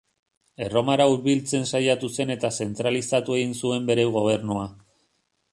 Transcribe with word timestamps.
Erromara 0.67 1.05
hurbiltzen 1.11 1.67
saiatu 1.73 2.09
zen 2.15 2.35
eta 2.37 2.53
zentralizatu 2.65 3.39
egin 3.41 3.57
zuen 3.63 3.89
bere 3.93 4.11
gobernua. 4.17 4.69